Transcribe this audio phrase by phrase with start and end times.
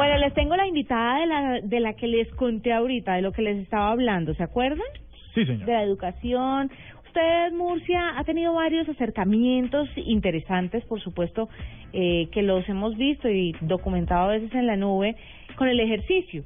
[0.00, 3.32] Bueno, les tengo la invitada de la, de la que les conté ahorita, de lo
[3.32, 4.86] que les estaba hablando, ¿se acuerdan?
[5.34, 5.66] Sí, señor.
[5.66, 6.70] De la educación.
[7.04, 11.50] Usted, Murcia, ha tenido varios acercamientos interesantes, por supuesto,
[11.92, 15.16] eh, que los hemos visto y documentado a veces en la nube
[15.56, 16.44] con el ejercicio.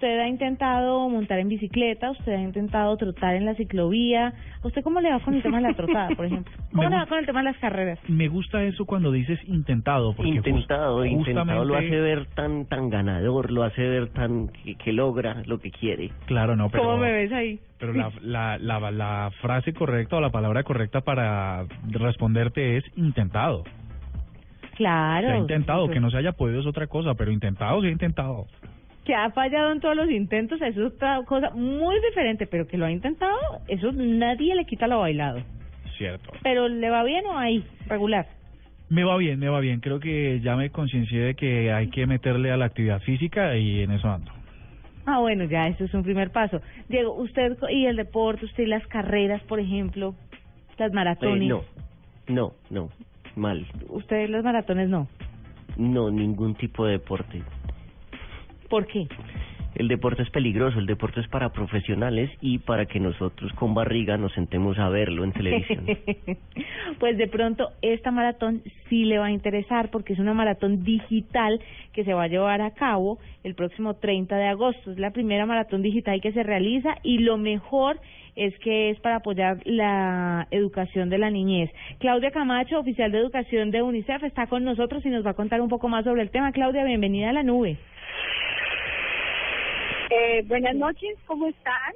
[0.00, 4.32] Usted ha intentado montar en bicicleta, usted ha intentado trotar en la ciclovía.
[4.64, 6.50] ¿Usted cómo le va con el tema de la trotada, por ejemplo?
[6.70, 7.98] ¿Cómo Me le va gusta- con el tema de las carreras?
[8.08, 12.64] Me gusta eso cuando dices intentado, porque just- intentado, intentado lo justamente- hace ver tan
[12.64, 16.10] tan ganador, lo hace ver tan que, que logra lo que quiere.
[16.24, 16.82] Claro, no, pero...
[16.84, 17.60] ¿Cómo me ves ahí?
[17.78, 23.64] Pero la, la, la, la frase correcta o la palabra correcta para responderte es intentado.
[24.76, 25.26] Claro.
[25.28, 27.88] Se ha intentado, pues, que no se haya podido es otra cosa, pero intentado, se
[27.88, 28.46] ha intentado.
[29.10, 32.78] Que ha fallado en todos los intentos, eso es otra cosa muy diferente, pero que
[32.78, 33.36] lo ha intentado,
[33.66, 35.40] eso nadie le quita lo bailado.
[35.98, 36.30] Cierto.
[36.44, 38.26] Pero le va bien o ahí, regular.
[38.88, 39.80] Me va bien, me va bien.
[39.80, 43.82] Creo que ya me conciencié de que hay que meterle a la actividad física y
[43.82, 44.30] en eso ando.
[45.06, 46.60] Ah, bueno, ya eso es un primer paso.
[46.88, 50.14] Diego, usted y el deporte, usted y las carreras, por ejemplo,
[50.78, 51.48] las Eh, maratones.
[51.48, 51.62] no,
[52.28, 52.90] no, no,
[53.34, 53.66] mal.
[53.88, 55.08] Usted las maratones no.
[55.76, 57.42] No, ningún tipo de deporte.
[58.70, 59.08] ¿Por qué?
[59.80, 64.18] El deporte es peligroso, el deporte es para profesionales y para que nosotros con barriga
[64.18, 65.86] nos sentemos a verlo en televisión.
[66.98, 71.62] pues de pronto esta maratón sí le va a interesar porque es una maratón digital
[71.94, 74.90] que se va a llevar a cabo el próximo 30 de agosto.
[74.92, 77.98] Es la primera maratón digital que se realiza y lo mejor
[78.36, 81.70] es que es para apoyar la educación de la niñez.
[82.00, 85.62] Claudia Camacho, oficial de educación de UNICEF, está con nosotros y nos va a contar
[85.62, 86.52] un poco más sobre el tema.
[86.52, 87.78] Claudia, bienvenida a la nube.
[90.10, 91.94] Eh, buenas noches, ¿cómo están?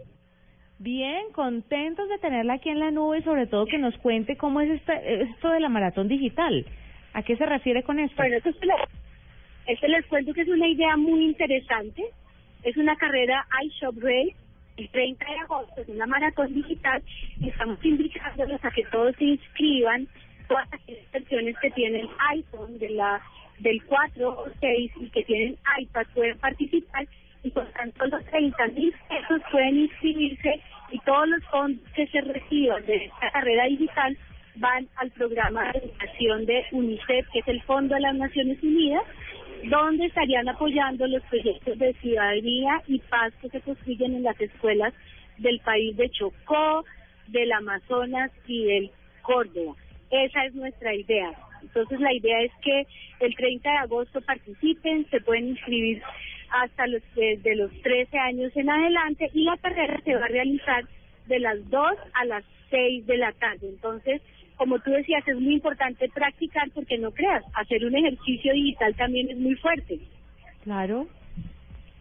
[0.79, 4.61] Bien, contentos de tenerla aquí en la nube y sobre todo que nos cuente cómo
[4.61, 6.65] es este- esto de la maratón digital.
[7.13, 8.17] ¿A qué se refiere con esto?
[8.17, 8.77] Bueno, esto se, les,
[9.67, 12.05] esto les cuento que es una idea muy interesante.
[12.63, 14.37] Es una carrera iShop Race,
[14.77, 17.03] el 30 de agosto, es una maratón digital
[17.41, 20.09] y estamos invitándolos a que todos se inscriban,
[20.49, 23.21] todas aquellas personas que tienen iPhone de la
[23.59, 27.07] del 4 o 6 y que tienen iPad pueden participar
[27.45, 30.61] y por tanto los 30 mil pesos pueden inscribirse
[30.91, 34.17] y todos los fondos que se reciban de esta carrera digital
[34.57, 39.03] van al programa de educación de UNICEF, que es el Fondo de las Naciones Unidas,
[39.65, 44.95] donde estarían apoyando los proyectos de ciudadanía y paz que se construyen en las escuelas
[45.39, 46.85] del país de Chocó,
[47.29, 48.91] del Amazonas y del
[49.23, 49.75] Córdoba.
[50.11, 51.33] Esa es nuestra idea.
[51.63, 52.87] Entonces la idea es que
[53.21, 56.03] el 30 de agosto participen, se pueden inscribir
[56.63, 60.85] hasta los de los 13 años en adelante y la carrera se va a realizar
[61.27, 61.83] de las 2
[62.15, 63.69] a las 6 de la tarde.
[63.69, 64.23] Entonces,
[64.57, 69.31] como tú decías, es muy importante practicar porque no creas, hacer un ejercicio digital también
[69.31, 69.99] es muy fuerte.
[70.63, 71.09] Claro.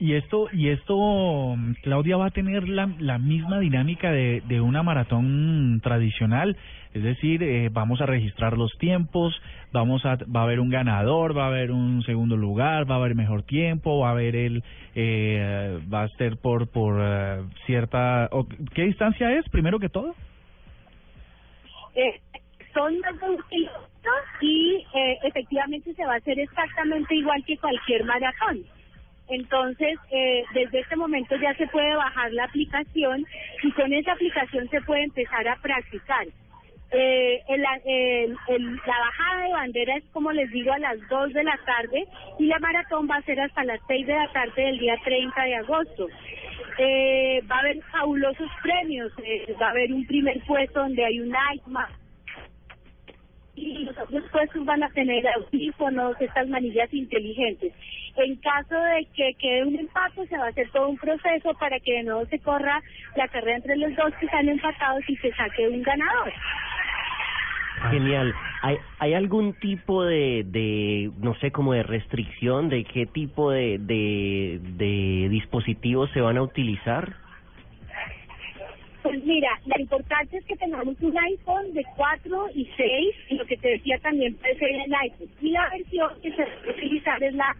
[0.03, 4.83] Y esto, y esto, Claudia, va a tener la, la misma dinámica de, de una
[4.83, 6.57] maratón tradicional,
[6.93, 9.33] es decir, eh, vamos a registrar los tiempos,
[9.71, 12.97] vamos a, va a haber un ganador, va a haber un segundo lugar, va a
[12.97, 14.61] haber mejor tiempo, va a haber el,
[14.93, 18.29] eh, va a ser por, por eh, cierta,
[18.73, 20.15] ¿qué distancia es, primero que todo?
[21.95, 22.19] Eh,
[22.73, 23.69] son más de
[24.41, 28.65] y eh, efectivamente se va a hacer exactamente igual que cualquier maratón.
[29.29, 33.25] Entonces, eh, desde este momento ya se puede bajar la aplicación
[33.63, 36.27] y con esa aplicación se puede empezar a practicar.
[36.91, 41.33] Eh, el- el- el- la bajada de bandera es, como les digo, a las 2
[41.33, 42.05] de la tarde
[42.39, 45.43] y la maratón va a ser hasta las 6 de la tarde del día 30
[45.43, 46.07] de agosto.
[46.79, 51.19] Eh, va a haber fabulosos premios, eh, va a haber un primer puesto donde hay
[51.21, 51.89] un iPad
[53.55, 57.73] y los puestos van a tener audífonos, estas manillas inteligentes.
[58.15, 61.79] En caso de que quede un empate, se va a hacer todo un proceso para
[61.79, 62.81] que de nuevo se corra
[63.15, 66.33] la carrera entre los dos que están empatados y se saque un ganador.
[67.91, 68.33] Genial.
[68.61, 73.77] ¿Hay, ¿Hay algún tipo de, de, no sé, como de restricción de qué tipo de,
[73.77, 77.22] de dispositivos se van a utilizar?
[79.13, 83.45] Pues mira, lo importante es que tengamos un iPhone de 4 y 6, y lo
[83.45, 85.29] que te decía también puede ser el iPhone.
[85.39, 87.55] Y la versión que se va a utilizar es la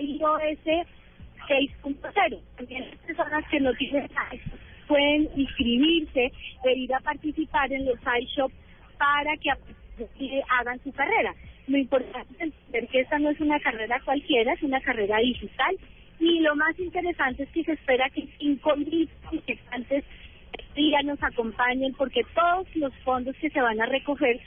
[0.00, 0.64] iOS
[1.46, 2.40] 6.0.
[2.56, 4.58] También las personas que no tienen iPhone
[4.88, 6.32] pueden inscribirse
[6.64, 8.50] e ir a participar en los iShop
[8.96, 9.50] para que
[10.58, 11.34] hagan su carrera.
[11.66, 15.76] Lo importante es entender que esta no es una carrera cualquiera, es una carrera digital
[16.18, 20.04] y lo más interesante es que se espera que 5.000 participantes
[21.04, 24.40] nos acompañen porque todos los fondos que se van a recoger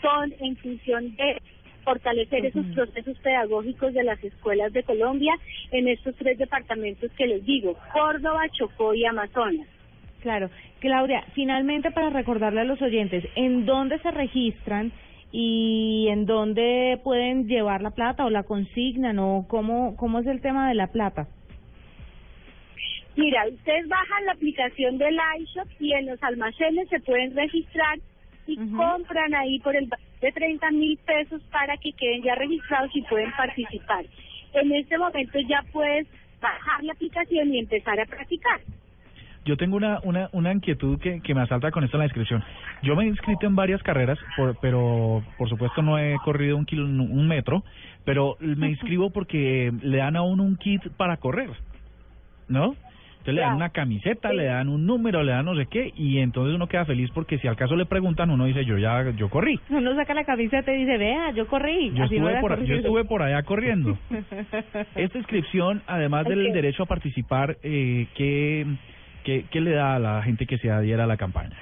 [0.00, 1.40] son en función de
[1.84, 5.34] fortalecer esos procesos pedagógicos de las escuelas de Colombia
[5.70, 9.66] en estos tres departamentos que les digo, Córdoba, Chocó y Amazonas.
[10.22, 10.48] Claro.
[10.80, 14.92] Claudia, finalmente para recordarle a los oyentes, ¿en dónde se registran
[15.32, 20.40] y en dónde pueden llevar la plata o la consignan o cómo, cómo es el
[20.40, 21.26] tema de la plata?
[23.16, 27.98] Mira, ustedes bajan la aplicación del iShop y en los almacenes se pueden registrar
[28.46, 29.88] y compran ahí por el
[30.20, 34.04] de 30 mil pesos para que queden ya registrados y pueden participar.
[34.54, 36.06] En este momento ya puedes
[36.40, 38.60] bajar la aplicación y empezar a practicar.
[39.44, 42.42] Yo tengo una, una, una inquietud que, que me asalta con esto en la inscripción.
[42.82, 46.64] Yo me he inscrito en varias carreras, por, pero por supuesto no he corrido un,
[46.64, 47.62] kilo, un metro,
[48.04, 51.50] pero me inscribo porque le dan a uno un kit para correr,
[52.48, 52.74] ¿no?
[53.24, 56.18] Entonces le dan una camiseta, le dan un número, le dan no sé qué, y
[56.18, 59.30] entonces uno queda feliz porque si al caso le preguntan, uno dice, yo ya, yo
[59.30, 59.58] corrí.
[59.70, 61.90] Uno saca la camiseta y dice, vea, yo corrí.
[61.94, 63.96] Yo, estuve, por, yo estuve por allá corriendo.
[64.94, 68.66] Esta inscripción, además del derecho a participar, eh, ¿qué,
[69.24, 71.56] qué, ¿qué le da a la gente que se adhiera a la campaña?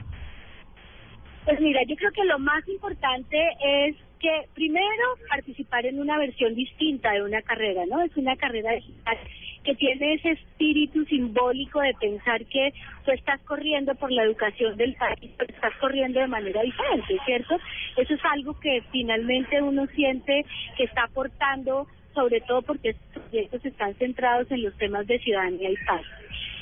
[1.45, 6.57] Pues mira, yo creo que lo más importante es que primero participar en una versión
[6.57, 8.03] distinta de una carrera, ¿no?
[8.03, 9.17] Es una carrera digital
[9.65, 12.73] que tiene ese espíritu simbólico de pensar que
[13.05, 17.59] tú estás corriendo por la educación del país, pero estás corriendo de manera diferente, ¿cierto?
[17.97, 20.45] Eso es algo que finalmente uno siente
[20.77, 25.71] que está aportando, sobre todo porque estos proyectos están centrados en los temas de ciudadanía
[25.71, 26.03] y paz.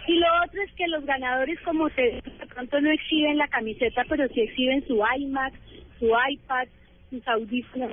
[0.07, 4.05] Y lo otro es que los ganadores, como se de pronto no exhiben la camiseta,
[4.09, 5.55] pero sí exhiben su iMac,
[5.99, 6.67] su iPad,
[7.11, 7.93] sus audífonos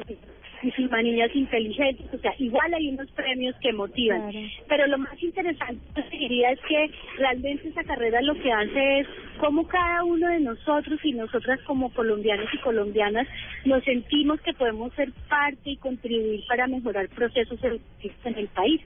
[0.61, 4.31] y sus manillas inteligentes, o sea, igual hay unos premios que motivan.
[4.67, 9.07] Pero lo más interesante, diría, es que realmente esa carrera lo que hace es
[9.39, 13.27] cómo cada uno de nosotros y nosotras como colombianos y colombianas
[13.65, 18.81] nos sentimos que podemos ser parte y contribuir para mejorar procesos en el país.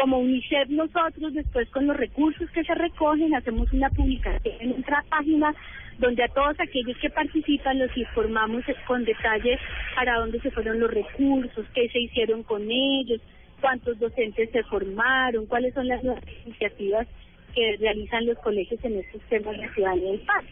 [0.00, 5.04] Como UNICEF nosotros después con los recursos que se recogen hacemos una publicación en nuestra
[5.10, 5.54] página
[5.98, 9.58] donde a todos aquellos que participan los informamos con detalle
[9.94, 13.20] para dónde se fueron los recursos, qué se hicieron con ellos,
[13.60, 17.06] cuántos docentes se formaron, cuáles son las nuevas iniciativas
[17.54, 20.44] que realizan los colegios en estos temas de ciudadanía y paz.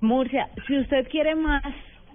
[0.00, 1.62] Murcia, si usted quiere más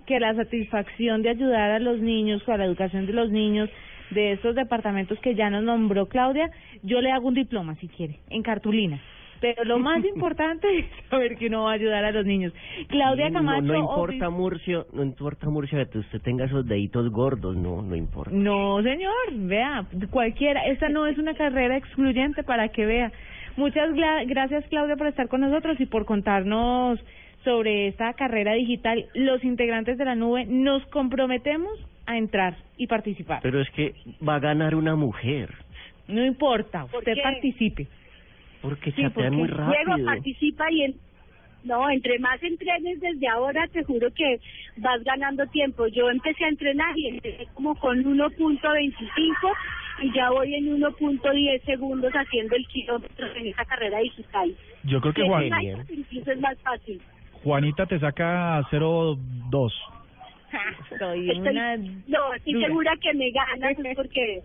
[0.06, 3.70] que la satisfacción de ayudar a los niños, con la educación de los niños,
[4.12, 6.52] de estos departamentos que ya nos nombró Claudia,
[6.84, 9.02] yo le hago un diploma si quiere, en cartulina.
[9.42, 12.54] Pero lo más importante es saber que uno va a ayudar a los niños.
[12.88, 13.62] Claudia Camacho.
[13.62, 18.32] No, importa, Murcio, no importa, Murcio, que usted tenga esos deditos gordos, no, no importa.
[18.34, 20.66] No, señor, vea, cualquiera.
[20.66, 23.12] Esta no es una carrera excluyente para que vea.
[23.58, 27.00] Muchas gracias, Claudia, por estar con nosotros y por contarnos
[27.46, 29.06] sobre esta carrera digital.
[29.14, 31.72] Los integrantes de la nube nos comprometemos
[32.06, 33.40] a entrar y participar.
[33.42, 33.94] Pero es que
[34.28, 35.54] va a ganar una mujer.
[36.08, 37.88] No importa, usted participe.
[38.62, 39.84] Porque sí, muy rápido.
[39.86, 40.96] Luego participa y en,
[41.66, 44.40] no, entre más entrenes desde ahora, te juro que
[44.78, 45.88] vas ganando tiempo.
[45.88, 49.54] Yo empecé a entrenar y empecé como con 1.25
[50.02, 54.56] y ya voy en 1.10 segundos haciendo el kilómetro en esa carrera digital.
[54.84, 55.50] Yo creo que Juan...
[55.90, 57.02] Incluso es más fácil.
[57.44, 59.72] Juanita te saca 0.2.
[60.92, 61.78] Estoy, una...
[61.78, 64.44] No, estoy segura que me ganas porque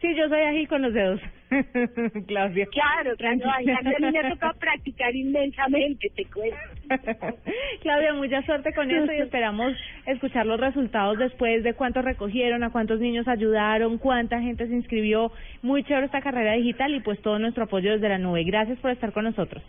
[0.00, 1.20] Sí, yo soy así con los dedos,
[2.28, 2.66] Claudia.
[2.66, 3.66] Claro, claro, a mí
[4.12, 6.56] me ha tocado practicar inmensamente, te cuento.
[7.82, 12.70] Claudia, mucha suerte con eso y esperamos escuchar los resultados después de cuántos recogieron, a
[12.70, 15.32] cuántos niños ayudaron, cuánta gente se inscribió.
[15.62, 18.44] Muy chévere esta carrera digital y pues todo nuestro apoyo desde la nube.
[18.44, 19.64] Gracias por estar con nosotros.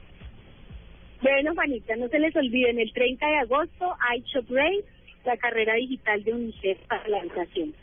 [1.21, 4.85] Bueno, Juanita, no se les olviden, el 30 de agosto, iShop Race,
[5.25, 7.73] la carrera digital de UNICEF para la educación.